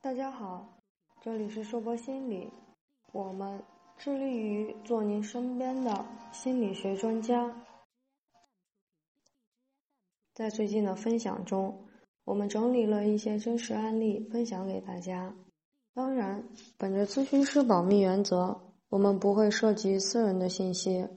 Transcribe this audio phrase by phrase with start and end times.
[0.00, 0.78] 大家好，
[1.20, 2.48] 这里是硕博心理，
[3.12, 3.60] 我们
[3.96, 7.52] 致力于做您身边的心理学专家。
[10.32, 11.84] 在最近的分享中，
[12.24, 15.34] 我们整理了一些真实案例分享给大家。
[15.92, 16.44] 当然，
[16.78, 18.60] 本着咨询师保密原则，
[18.90, 21.08] 我们不会涉及私人的信息，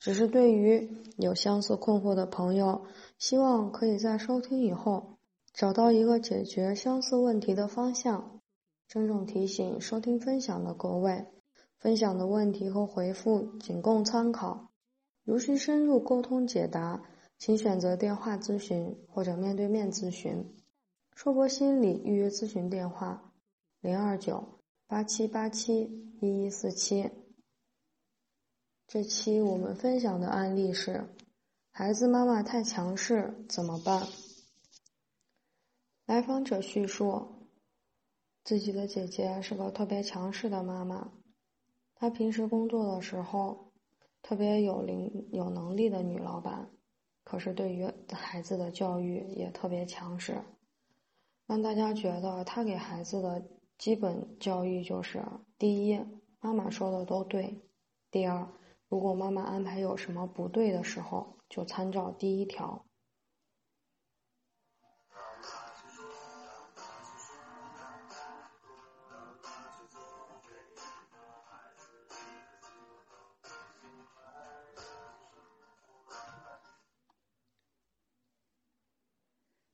[0.00, 2.84] 只是对于有相似困惑的朋友，
[3.16, 5.17] 希望可以在收听以后。
[5.58, 8.40] 找到一个解决相似问题的方向。
[8.86, 11.26] 郑重提醒收听分享的各位，
[11.78, 14.70] 分享的问题和回复仅供参考。
[15.24, 17.02] 如需深入沟通解答，
[17.38, 20.54] 请选择电话咨询或者面对面咨询。
[21.16, 23.32] 硕博心理预约咨询电话：
[23.80, 25.90] 零二九八七八七
[26.20, 27.10] 一一四七。
[28.86, 31.04] 这期我们分享的案例是：
[31.72, 34.06] 孩子妈妈太强势怎么办？
[36.08, 37.22] 来访者叙述，
[38.42, 41.12] 自己的姐姐是个特别强势的妈妈。
[41.94, 43.74] 她平时工作的时候，
[44.22, 46.70] 特别有灵有能力的女老板，
[47.24, 50.40] 可是对于孩子的教育也特别强势，
[51.46, 53.46] 让大家觉得她给孩子的
[53.76, 55.22] 基本教育就是：
[55.58, 56.00] 第一，
[56.40, 57.52] 妈妈说的都对；
[58.10, 58.48] 第二，
[58.88, 62.86] 如果妈妈安排有什么不对的时候，就参照第一条。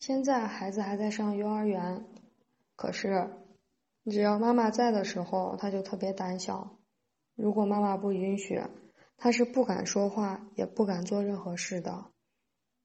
[0.07, 2.05] 现在孩子还在上幼儿园，
[2.77, 3.31] 可是
[4.05, 6.77] 只要妈妈在的时候，他就特别胆小。
[7.35, 8.61] 如果妈妈不允许，
[9.17, 12.05] 他是不敢说话，也不敢做任何事的。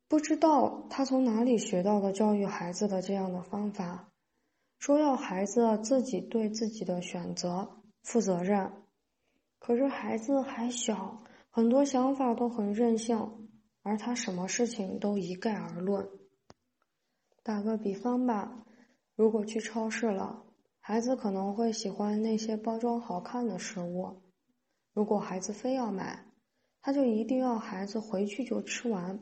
[0.07, 4.13] 不知道他从哪里学到的教育孩子的这样的方法，
[4.77, 8.71] 说要孩子自己对自己的选择负责任。
[9.59, 13.49] 可是孩子还小，很多想法都很任性，
[13.83, 16.07] 而他什么事情都一概而论。
[17.49, 18.63] 打个比方吧，
[19.15, 20.43] 如果去超市了，
[20.79, 24.21] 孩子可能会喜欢那些包装好看的食物。
[24.93, 26.27] 如果孩子非要买，
[26.79, 29.19] 他就一定要孩子回去就吃完。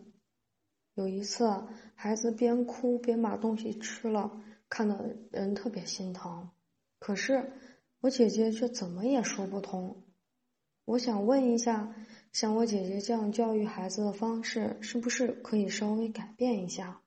[0.95, 1.49] 有一次，
[1.95, 6.49] 孩子边哭边把东西吃了，看得人特别心疼。
[6.99, 7.53] 可是
[8.01, 10.03] 我姐姐却怎么也说不通。
[10.83, 11.95] 我想问一下，
[12.33, 17.01] 像我姐姐这样教育孩子的方式，是不是可以稍微改变一下？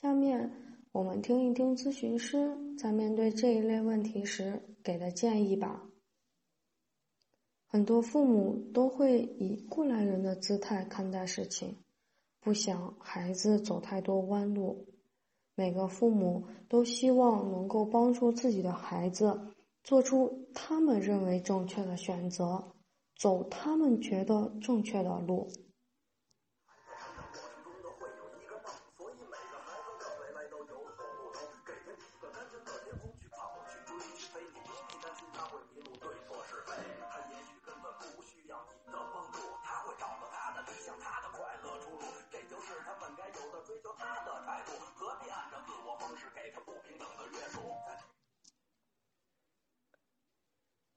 [0.00, 0.50] 下面
[0.92, 5.82] 我们听一听咨询师在面对这一类问题时给的建议吧。
[7.66, 11.76] 很多父母都会以过来人的姿态看待事情，
[12.40, 14.86] 不想孩子走太多弯路。
[15.54, 19.38] 每个父母都希望能够帮助自己的孩子
[19.84, 22.72] 做出他们认为正确的选择，
[23.16, 25.46] 走他们觉得正确的路。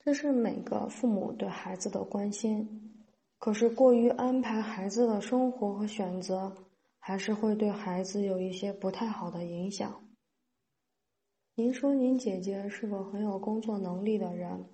[0.04, 2.92] 这是每个父母对孩子的关心，
[3.38, 6.54] 可是过于安排孩子的生活和选择，
[6.98, 10.06] 还是会对孩子有一些不太好的影响。
[11.54, 14.66] 您说您姐姐是个很有工作能力的人，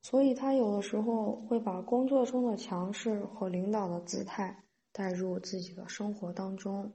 [0.00, 4.62] 所以她有的时候会把工作中的强势和领导的姿态
[4.92, 6.92] 带入自己的生活当中。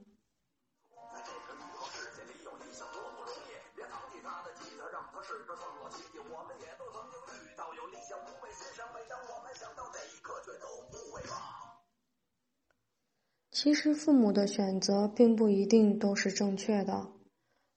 [13.60, 17.08] 其实，父母的选择并不一定都是正确的，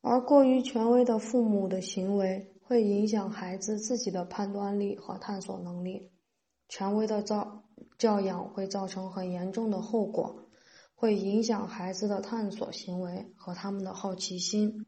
[0.01, 6.11] 而过于权威的父母的行为会影响孩子自己的判断力和探索能力。
[6.69, 7.63] 权威的教
[7.97, 10.43] 教养会造成很严重的后果，
[10.93, 14.85] 会影响孩子的探索行为和他们的好奇心。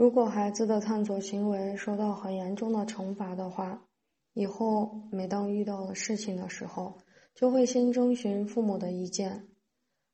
[0.00, 3.86] 如果孩子的探索行为受到很严重的惩罚的话，
[4.32, 6.96] 以后每当遇到了事情的时候，
[7.34, 9.48] 就会先征询父母的意见。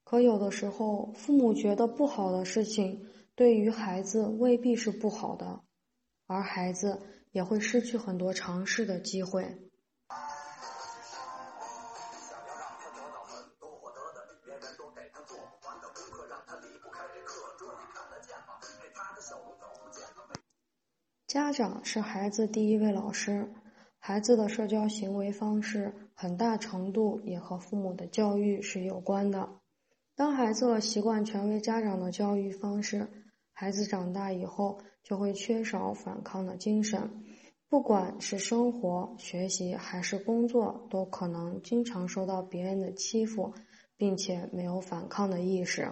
[0.02, 3.06] 可有的时候，父母觉得不好的事情，
[3.36, 5.60] 对于孩子未必是不好的，
[6.26, 6.98] 而孩子
[7.30, 9.65] 也会失去很多尝试的机会。
[21.26, 23.52] 家长是孩子第一位老师，
[23.99, 29.49] 孩子的社交行为方式很大程度也和父母的教育是有关的。
[30.14, 33.08] 当孩子习惯权威家长的教育方式，
[33.52, 37.25] 孩子长大以后就会缺少反抗的精神，
[37.69, 43.52] 不管是生活、学习还是工作，都可能经常受到别人的欺负，
[43.96, 45.90] 并且没有反抗的意识。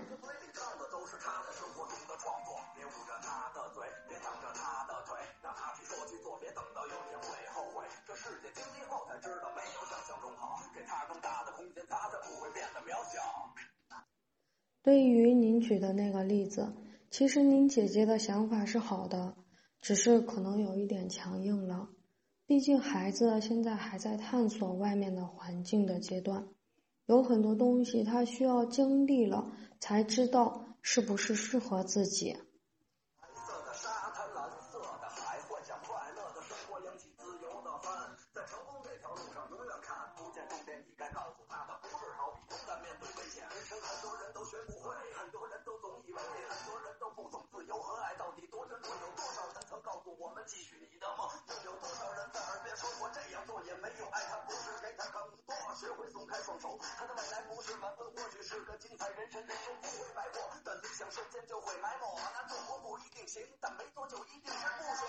[14.84, 16.74] 对于您举的那个例子，
[17.10, 19.34] 其实您姐姐的想法是好的，
[19.80, 21.88] 只是可能有一点强硬了。
[22.44, 26.46] 毕竟孩子现在还在探索外面的环境的阶段，
[27.06, 29.50] 有很多东西他需要经历了
[29.80, 32.36] 才知道是不是适合自己。
[59.04, 62.04] 是个精彩人生，不会白过，但理想瞬间就会埋没。
[62.32, 65.06] 那中国不一定行，但没做就一定是不行。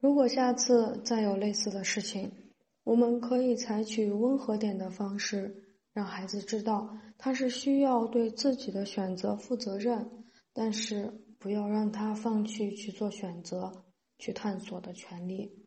[0.00, 2.52] 如果下次再有类似的事情，
[2.84, 13.84] 我们可以采取温和点的方式，让孩子知道他是需要对自己的选择负责任，但是不要让他放弃去做选择。
[14.20, 15.64] 去探索的权利，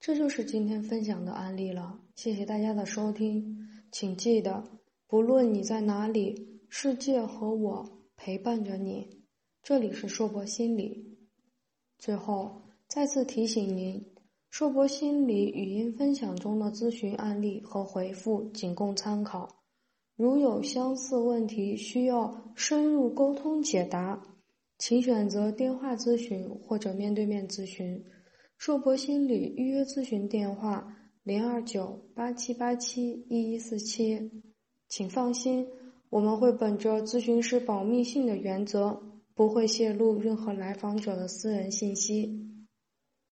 [0.00, 2.00] 这就是今天分享的案例了。
[2.16, 3.56] 谢谢大家的收听，
[3.92, 4.77] 请记得，
[5.08, 9.08] 不论你在哪里，世界和我陪伴着你。
[9.62, 11.16] 这里是硕博心理。
[11.98, 14.04] 最后再次提醒您，
[14.50, 19.48] 硕博心理语音分享中的咨询案例和回复仅供参考，
[20.14, 24.22] 如有相似问题需要深入沟通解答。
[24.76, 28.04] 请选择电话咨询或者面对面咨询。
[28.58, 30.86] 硕博心理预约咨询电话：
[31.22, 34.30] 零二九八七八七一一四七。
[34.88, 35.66] 请放心，
[36.08, 39.02] 我们会本着咨询师保密性的原则，
[39.34, 42.47] 不会泄露任何来访者的私人信息。